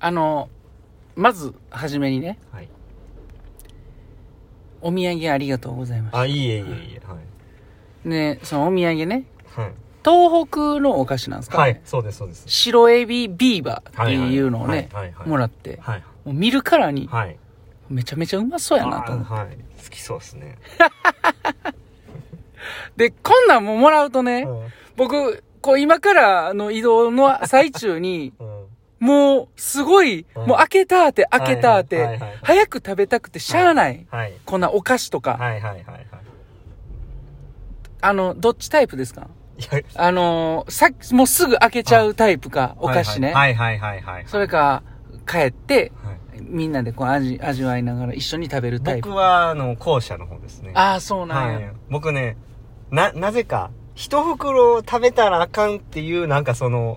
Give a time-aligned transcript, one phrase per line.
[0.00, 0.48] あの、
[1.16, 2.68] まず、はじめにね、はい。
[4.80, 6.62] お土産ありがとうございまあいいえいえいえ
[7.04, 7.18] はい。
[8.02, 8.08] す。
[8.08, 9.72] ね、そのお土産ね、はい。
[10.04, 12.44] 東北のお菓子なんですか、ね、はいそうですそうです。
[12.46, 16.04] 白エビビーバーっていうのをね、はいはいはいもらって、はい。
[16.24, 17.36] もう見るからに、はい。
[17.88, 19.32] めちゃめちゃうまそうやなと思って。
[19.32, 19.56] あはい。
[19.82, 20.58] 好きそうですね。
[22.96, 24.68] で、こんなんももらうとね、うん。
[24.96, 28.47] 僕、こう今からの移動の最中に、うん
[29.00, 30.46] もう、すごい、うん。
[30.46, 32.18] もう開けたーて、開けたーて、はいはい。
[32.20, 34.06] はいはい早く食べたくてしゃあない。
[34.10, 35.36] はいこんなお菓子とか。
[35.38, 36.06] はいはいはいはい。
[38.00, 39.28] あの、どっちタイプですか？
[39.58, 39.82] いや。
[39.96, 43.32] あのーさっき、もうすぐ開けちゃうタイプか、お菓子ね。
[43.32, 43.78] はいはい。
[43.78, 44.82] はいはいはいそれか、
[45.26, 46.18] 帰って、はい。
[46.40, 49.08] みんなでこう味、味わいながら一緒に食べるタイプ。
[49.08, 50.70] 僕はあの後者の方ですね。
[50.74, 51.66] ああ、そうなんや。
[51.66, 51.72] はい。
[51.90, 52.36] 僕ね
[52.90, 56.96] ななぜか一袋食べたらあかんっていうなんかその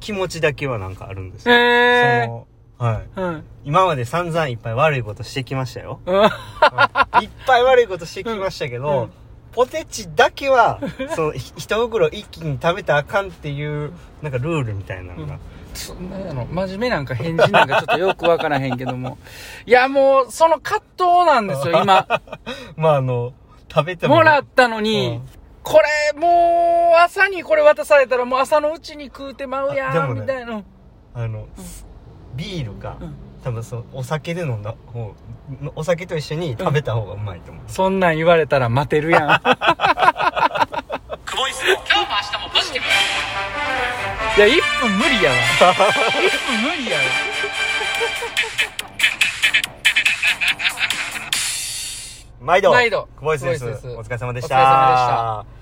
[0.00, 1.58] 気持ちだけはなんかあるんですよ、へ
[1.98, 2.46] えその
[2.78, 3.08] はい。
[3.16, 3.44] うん。
[3.64, 6.14] 今まで散々いっぱい悪いことしてきましたよ、 うん。
[6.16, 7.24] はい。
[7.24, 9.10] いっぱい悪いことしてきましたけど、うん。
[9.52, 10.80] ポテチだけは
[11.14, 15.38] そのひ一袋一気に食べたらあかんっていうなんかルールみたいなのが、
[15.72, 19.16] そなんやろ真面目なんか返事なんかちょっとよくわからへんけども。
[19.64, 22.06] いや、もう、その葛藤なんですよ、今。
[22.76, 23.32] まああの
[23.72, 25.20] 食べてももらったのに、
[25.66, 30.62] これ、もう、朝にこれ渡されたらもう朝のうちに食うてまうやん、みたいな。
[31.12, 31.48] あの、
[32.36, 33.16] ビールか、うん。
[33.42, 35.12] 多分そのお酒で飲んだ方
[35.74, 39.26] お酒と一緒に食べた方がうまいと思う、そんなん言われたら待てるや ん。
[39.26, 39.42] 今日も
[41.40, 42.82] 明日もポジティ
[44.36, 44.42] ブ。
[44.44, 45.36] いや、1分無理やわ。
[45.36, 45.74] 1
[46.46, 47.02] 分無理やわ。
[52.40, 53.08] 毎度毎度。
[53.18, 54.56] 久保井です久保井ですお疲れ様でした。
[54.56, 54.66] お疲れ
[55.50, 55.55] 様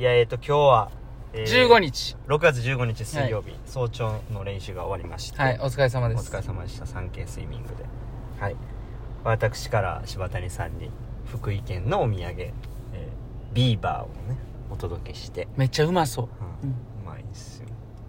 [0.00, 0.90] いやえっ、と今日は、
[1.34, 2.16] えー15日。
[2.26, 6.30] 6月15日水曜日、早朝の練習が終わりまして、はい、お疲れ様おです。
[6.32, 6.86] 疲れ様でした。
[6.86, 7.84] 3K スイミングで。
[8.40, 8.56] はい。
[9.24, 10.90] 私から柴谷さんに
[11.26, 14.38] 福井県のお土産、えービーバーをね
[14.70, 16.28] お届けして、めっちゃうまそう。
[16.64, 16.70] うん。
[16.70, 17.66] うまいですよ。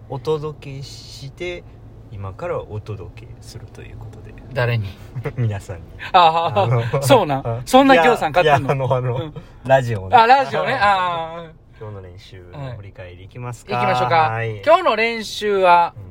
[0.08, 1.62] お届けして
[2.10, 4.32] 今からお届けするということで。
[4.54, 4.88] 誰に？
[5.36, 5.82] 皆さんに。
[6.14, 7.62] ああ、のそうなん。
[7.66, 9.34] そんな協賛買ってんいやいやあののあの、うん。
[9.66, 10.16] ラジオね。
[10.16, 10.72] あ、ラジオね。
[10.72, 11.61] ああ。
[11.82, 12.44] 今日の練習
[12.76, 14.14] 振り返りいきますか、行きましょうか。
[14.30, 16.02] はい、今日の練習は、うん。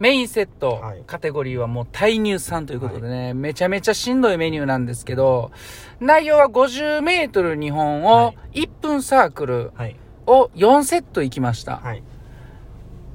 [0.00, 1.04] メインセット、はい。
[1.06, 5.52] カテゴリーはもう対乳酸ということでね、めちゃめちゃしんどいメニューなんですけど、
[6.00, 9.94] 内容は50メートル2本はを1分サークルはい。
[10.26, 11.76] を4セット行きました。
[11.76, 12.02] はい。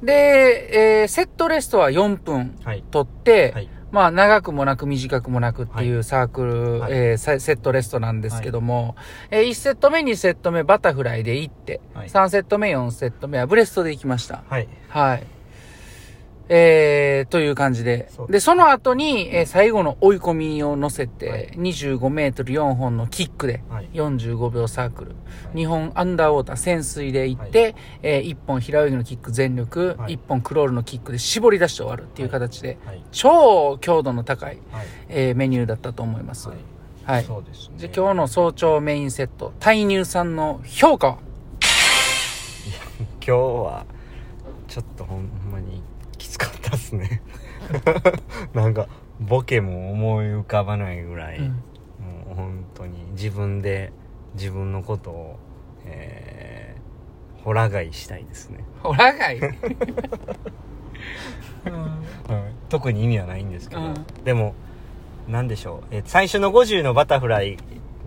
[0.02, 2.84] で、えーセットレストは4分はい。
[2.92, 6.94] 取って、はいまあ長くもなく短くもなくっていうサークル、はい。
[6.94, 8.98] えーセセットレストなんですけども、
[9.32, 12.10] え1セット目2セット目バタフライで行って、はい。
[12.10, 14.44] 3セット目4セット目はブレストで行きました。
[14.50, 14.68] はい。
[14.90, 15.26] はい。
[16.48, 18.08] えー、という感じで。
[18.30, 21.50] で、その後に、えー最後の追い込みを乗せて、はい。
[21.58, 23.90] 25メートル4本のキックで、はい。
[23.94, 25.16] 45秒サークル、は
[25.56, 25.58] い。
[25.58, 30.14] 2本アンダーウォーター潜水で行って、え1本平泳ぎのキック全力、はい。
[30.16, 33.02] 1本クロールのキックで絞り出して終わるっていう形で、はい。
[33.12, 34.86] 超強度の高い、はい。
[35.10, 36.50] えーメニューだったと思います。
[36.50, 36.58] はい。
[37.06, 37.24] はい。
[37.24, 37.76] そうですね。
[37.78, 41.18] じゃあ今日の早朝メインセット、対乳酸の評価は？
[43.26, 43.86] 今日は
[44.68, 45.82] ちょっとほんまに
[46.78, 47.22] きつかったっすね。
[48.54, 48.88] なんか
[49.20, 51.46] ボケも思い浮かばないぐらい、うん。
[51.48, 51.54] も
[52.32, 53.92] う本当に自分で
[54.36, 55.40] 自分のことを
[55.86, 59.54] えー、ホラ買いしたいですね、ホラガイ、 うん。
[62.70, 63.94] 特に意味はないんですけど、うん。
[64.24, 64.56] でも
[65.28, 67.58] なんでしょう、えー最初の50のバタフライ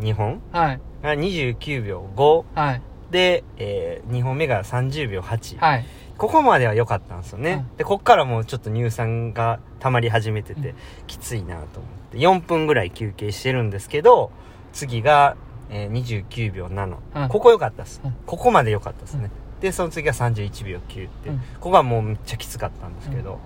[0.01, 0.41] 2本？
[0.53, 0.81] はい。
[1.03, 2.83] が29秒5はい。
[3.11, 5.87] で、え2本目が30秒8、はい。
[6.19, 7.77] ここまでは良かったんですよね、うん。
[7.77, 10.77] でこっからもうちょっと乳酸が溜まり始めてて、うん。
[11.07, 12.19] きついなと思って。
[12.19, 14.31] 4分ぐらい休憩してるんですけど
[14.73, 15.37] 次が、
[15.71, 17.29] えー29秒7、うん。
[17.29, 18.15] ここ良かったです、うん。
[18.27, 19.31] ここまで良かったですね、
[19.61, 21.39] でその次が31秒9って、うん。
[21.39, 23.39] ここはもうめっちゃきつかったんですけど、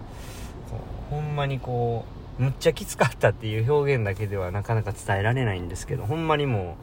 [1.10, 2.06] ほんまにこ
[2.38, 6.76] うむっちゃきつかったっていう表現だけではなかなか伝えられないんですけどほんまにも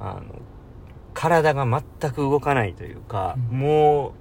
[0.00, 0.22] うあの
[1.12, 3.58] 体が全く動かないというか、うん。
[3.58, 4.12] もう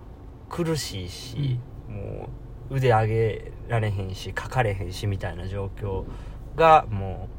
[0.49, 1.59] 苦しいし、
[1.89, 2.29] も
[2.69, 6.05] う腕上げられへんしかかれへんしみたいな状況
[6.55, 7.29] がも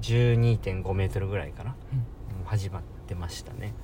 [0.00, 2.44] う12.5メートルぐらいかな、うん。
[2.44, 3.74] 始まってましたね。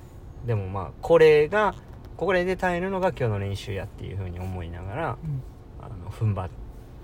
[0.45, 1.75] でもまあこれが
[2.17, 5.41] これで耐えるのが今日の練習やっていうふうに思いながらうん。
[5.81, 6.49] あの踏ん張っ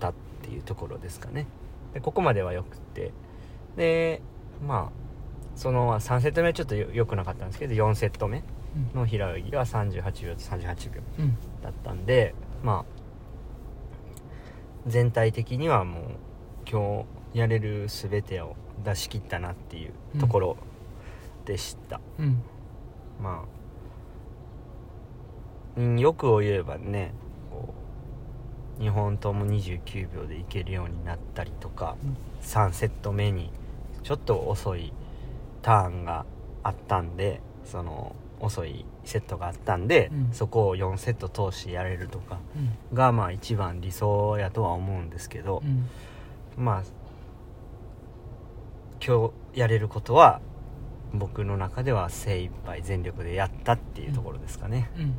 [0.00, 1.46] たっていうところですかね。
[1.94, 3.12] でここまではよくって。
[3.76, 4.20] で
[4.66, 5.02] まあ
[5.54, 8.42] その3セット目はちょっとよ良くなかったんですけど4セット目
[8.94, 11.36] の平泳ぎが38秒と38秒うん。
[11.62, 13.02] だったんでまあ
[14.86, 16.04] 全体的にはもう
[16.70, 20.56] 今日やれる全てを出し切ったなっていうところ
[21.44, 22.42] でした、うん。
[23.22, 23.48] まあ
[25.76, 27.14] うん欲を言えばね
[27.50, 27.72] こ
[28.78, 32.16] う2本とも29秒でいけるようになったりとか、うん。
[32.42, 33.52] 3セット目に
[34.02, 34.92] ちょっと遅い
[35.62, 36.26] ターンが
[36.64, 40.28] あったんでその遅いセットがあったんで、うん。
[40.32, 42.38] そこを4セット通してやれるとか
[42.90, 42.96] うん。
[42.96, 45.88] がまあ一番理想やとは思うんですけどう、ん。
[46.62, 46.82] まあ
[49.04, 50.40] 今日やれることは
[51.14, 55.02] 僕の中では精一杯全力でやったっていうところですかね、うん。
[55.02, 55.14] うん。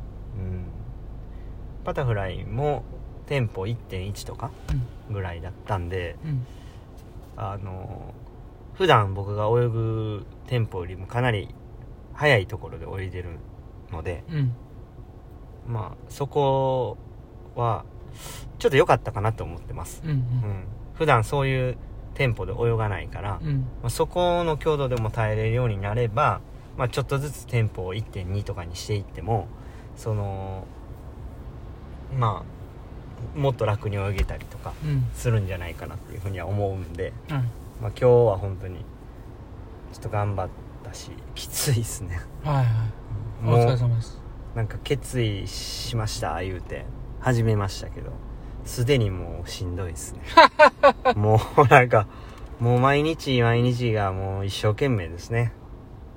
[1.84, 2.84] バタフライも
[3.26, 4.50] テンポ1.1とか
[5.10, 6.46] ぐらいだったんでうん。
[7.36, 8.14] あの
[8.74, 11.54] 普段僕が泳ぐテンポよりもかなり
[12.14, 13.38] 速いところで泳いでる
[13.92, 14.52] のでうん。
[15.66, 16.98] まあそこ
[17.56, 17.84] は
[18.58, 20.64] ちょっと良かったかなと思ってます、うんうん、
[20.94, 21.76] 普段そういう
[22.14, 23.66] テンポで泳がないから、うん。
[23.82, 26.40] まあ、そこの強度でも耐えれるようになれば、
[26.76, 29.48] まあ、ちょっとずつテンポを1.2とかにしていっても
[29.96, 30.64] その
[32.16, 32.44] ま
[33.36, 35.06] あもっと楽に泳げたりとかうん。
[35.14, 37.34] するんじゃないかなっていうふうには思うんで、うん。
[37.34, 37.46] まあ、
[37.80, 38.84] 今日は本当に
[39.92, 40.63] ちょっと頑張った
[40.94, 42.20] しきついですね。
[42.42, 42.66] はいはい。
[43.42, 43.58] おもう。
[43.60, 44.20] 疲れ様です。
[44.54, 46.86] なんか決意しました言うて。
[47.20, 48.12] 始めましたけど。
[48.64, 50.20] すでにもうしんどいですね。
[51.16, 52.06] もうなんか
[52.60, 55.52] もう毎日毎日がもう一生懸命ですね。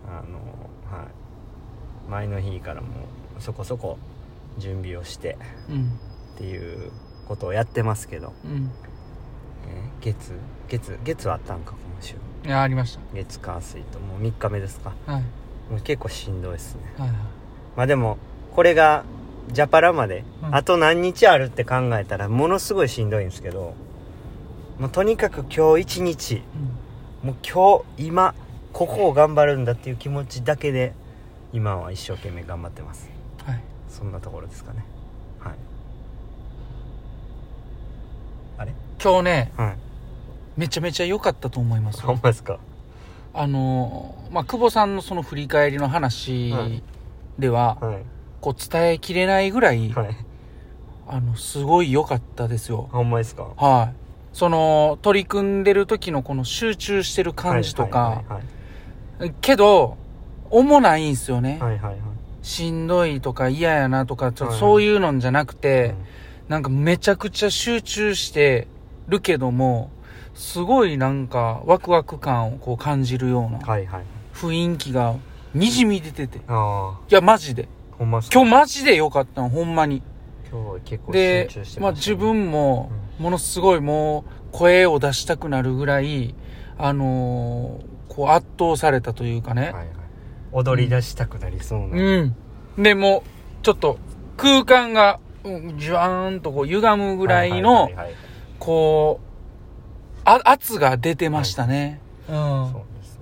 [0.07, 0.37] あの
[0.97, 1.07] はい。
[2.09, 2.87] 前の日からも
[3.37, 3.97] うそこそこ
[4.57, 5.37] 準備をして
[5.69, 5.99] うん。
[6.35, 6.91] っていう
[7.27, 8.71] ことをやってますけど、うん
[9.67, 10.31] えー月
[10.69, 12.15] 月月はあったんか今週。
[12.45, 14.93] いやありまし月火水ともう3日目ですか。
[15.05, 15.21] たはい。
[15.69, 16.81] もう結構しんどいですね。
[16.97, 17.17] はいはい。
[17.75, 18.17] まあでも
[18.55, 19.03] これが
[19.51, 20.55] ジャパラまでうん。
[20.55, 23.73] あと何日あるって考えたらものすごいしんどいんですけど
[24.79, 26.41] もうとにかく今日一日
[27.23, 28.35] もう今日今
[28.73, 30.93] ここを頑張るんだっていう気持ちだけで
[31.53, 33.09] 今は一生懸命頑張ってます。
[33.45, 33.63] うんはい。
[33.89, 34.85] そんなところですかね
[35.39, 35.53] はい
[38.59, 39.77] あれ今日ねはい。
[40.59, 42.59] めちゃめちゃ良かったと思いますほんまですか？
[43.33, 46.81] あのまあ久保さんのその振り返りの話はい。
[47.37, 48.03] では、はい。
[48.41, 50.17] こう伝えきれないぐらい、はい。
[51.07, 52.89] あのすごい良かったですよ。
[52.91, 53.43] ほんまですか？
[53.55, 53.95] はい。
[54.33, 59.97] その取り組んでる時のこの集中してる感じとか、はいけど
[60.49, 61.91] 重ないんすよね、はいはいはい。
[61.91, 61.99] はい
[62.43, 64.59] しんどいとか嫌やなとかちょっとはい。
[64.59, 65.95] そういうのんじゃなくて、
[66.47, 66.49] うん。
[66.49, 68.67] なんかめちゃくちゃ集中して
[69.07, 69.89] るけども
[70.33, 73.59] すごいなんかワクワク感をこう感じるような
[74.33, 75.15] 雰囲気が
[75.53, 76.37] にじみ出てて。
[76.37, 77.67] いああやマジで。
[77.99, 80.03] 今日マジで良かったのほんまに。
[80.51, 86.35] 今日は結構集で中してまあましたね自分もものすごいもう声を出したくなるぐらい
[86.77, 89.87] あのーこう圧倒されたというかね、はいはい、
[90.53, 92.21] 踊り出したくなりそうな、う
[92.79, 92.83] ん。
[92.83, 93.99] で、もう、ちょっと、
[94.37, 98.13] 空間が、うんじわーんとこう、歪むぐらいのはは、はいはい
[98.67, 102.01] こう、あ、圧が出てましたね。
[102.27, 102.35] うん。
[102.35, 102.97] そう。
[102.99, 103.13] です。
[103.15, 103.21] ね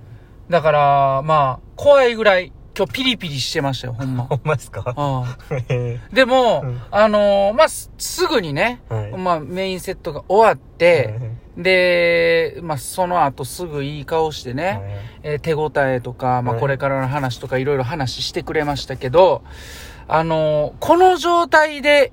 [0.50, 4.24] だから、まあ、怖いぐらい、今日ピリピリしてましたよ、ほんま。
[4.28, 4.82] ほんまですか？
[4.96, 5.36] あ
[5.68, 6.82] へあでも、うん。
[6.90, 9.12] あのーまあ、すすぐにね、えはい。
[9.12, 11.14] まあ、メインセットが終わって、
[11.56, 14.80] で、まあ、その後すぐいい顔してね、はい。
[15.22, 16.60] えー手応えとか、まあ、はい。
[16.60, 19.42] これからの話とかいろいろ話してくれましたけど、
[20.08, 22.12] あのーこの状態で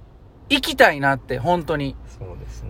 [0.49, 1.95] 行きたいなって、本当に。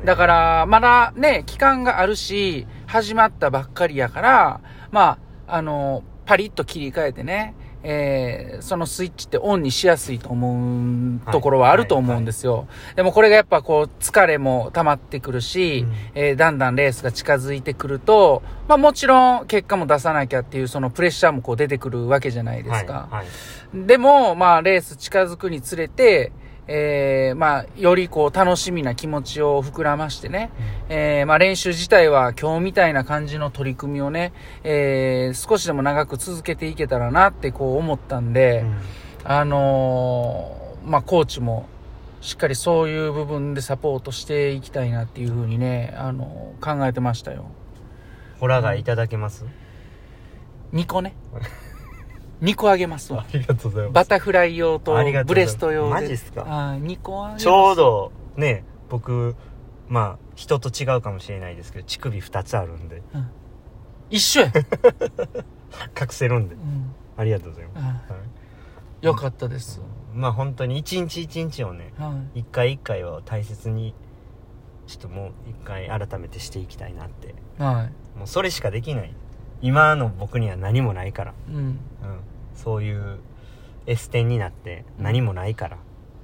[0.04, 5.18] だから、まだね、期間があるし、始まったばっかりやから、ま
[5.48, 12.66] あ、あのーパリッと切り替えてね、えーそのスイッチってオンにしやすいと思うところはあると思うんですよ。
[12.96, 22.94] でもこれがやっぱこう疲れも溜まってくるし、うんえーだんだんレースが近づいてくると、まあもちろん結果も出さなきゃっていうそのプレッシャーもこう出てくるわけじゃないですか。
[22.94, 23.28] はいはい
[23.74, 26.32] でも、まあレース近づくにつれて、
[26.68, 30.50] えーまあよりこう楽しみな気持ちを膨らましてね、
[30.90, 38.78] えーまあ練習自体は今日みたいな感じの取り組みをね、えー少しでも長く続けていけたらなってこう思ったんで、うん
[39.32, 41.66] あのーまあ、コーチも、
[42.20, 47.46] しっかりそういう部分でサポートしていきたいなっていうふうにね、あのー考えてましたよ。
[48.40, 49.46] ホラガイいただけます、
[50.74, 51.16] 2個ね。
[52.44, 53.26] 2個あげますわ。
[53.34, 55.90] りがとうございバタフライ用とありがとうごブざいますレスト用で。
[55.92, 56.42] マジっすか？
[56.46, 57.44] あー2個あげます。
[57.44, 57.76] ちょう。
[57.76, 59.36] どね僕
[59.88, 63.02] まあ人と違うかもしれないですけど乳首2つあるんで
[64.10, 64.52] 一緒や。
[66.00, 66.94] 隠せるんでうん。
[67.18, 69.82] ありがとうございます、あはいーよかったです。
[70.14, 72.40] まあ本当に一日一日をねはい。
[72.42, 73.96] 一回一回を大切に
[74.86, 79.14] ちょっともう一回改めてしていきたいなってはもうそれしかできない
[79.62, 81.36] 今の僕には何もないから、い。
[81.52, 81.56] うん。
[81.56, 81.80] うん、
[82.56, 83.20] そういう
[83.86, 85.78] S 点になって何もないから、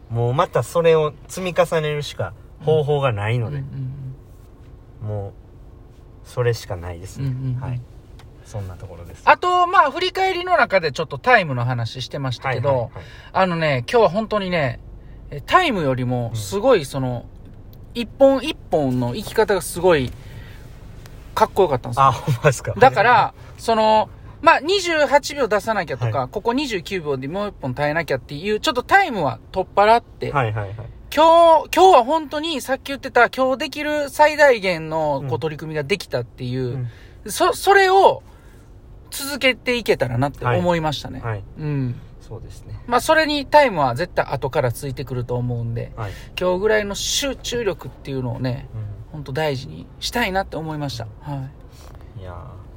[0.09, 3.63] もうまたそれを積み重ねるしか方法がないので、
[5.01, 5.33] もう
[6.23, 7.59] それしかないですね、うんうんうん。
[7.59, 7.81] はい。
[8.45, 9.21] そんなところです。
[9.25, 13.03] あと、まあ、振り返りの中でちょっとタイムの話してましたけど、はいはいはい。
[13.33, 14.79] あのね、今日は本当にね、
[15.29, 17.25] えタイムよりも、すごいその、
[17.93, 20.11] 一本一本の生き方がすごい、
[21.35, 22.05] かっこよかったんですよ。
[22.05, 22.73] あほんまですか。
[22.73, 24.09] だから、その、
[24.41, 30.75] まあ、28秒出さなきゃとか、はここ29秒でもう一本耐えなきゃっていう、ちょっとタイムは取っ払って、はいはいはい
[31.15, 38.21] 今日、今日は本当にさっき言ってた、今日できる最大限のこううん取り組みができたっていう、うんそ、それを
[39.09, 41.19] 続けていけたらなって思いましたね。
[41.19, 41.95] はいうん。
[42.21, 48.69] そうですねまあ、それにタイムは絶対後からついてくると思うんで、はい、今日ぐらいの集中力っていうのをね、
[49.09, 51.07] う本当大事にしたいなって思いました。
[51.21, 52.19] はい。
[52.19, 52.68] ん、いやー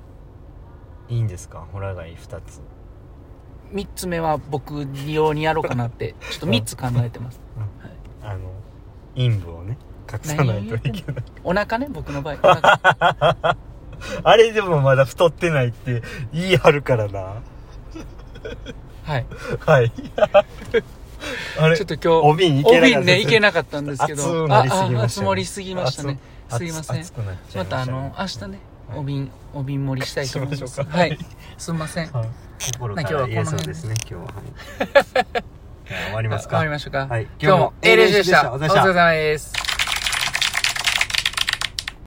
[1.13, 1.67] いいんですか？
[1.73, 2.61] ホラガイ2つ。
[3.71, 7.41] 三つ目は僕用にやろうかなって、 ちょっと三つ考えてます。
[8.23, 8.41] あの
[9.15, 9.77] 陰部をね
[10.11, 11.25] 隠さないといけない。
[11.45, 13.57] お腹ね、僕の場合。
[14.25, 16.03] あれでもまだ太ってないって
[16.33, 17.21] 言い張るからな。
[19.05, 19.27] はい。
[19.61, 19.93] はい。
[21.61, 24.99] あれちょっと今日、お瓶いけなかったお瓶ね、いけなかったんですけど、熱なりすぎましたね。
[24.99, 26.19] ああ熱盛りすぎましたね。
[26.51, 27.39] 熱すいませんましたね。
[27.55, 28.59] またあの、明日ね、はい
[28.97, 30.59] お瓶、お瓶盛りしたいと思います。
[30.59, 31.19] しましょうかはい。
[31.59, 32.13] すみません。
[32.13, 32.29] はい
[32.63, 34.33] 心か今日はこの辺そうですね今日ははい
[35.89, 37.07] じゃあ終わりますか終わりましょうか。
[37.09, 38.53] はい今日も A 練習でした。
[38.53, 39.62] おお疲れ様でした疲れ様です。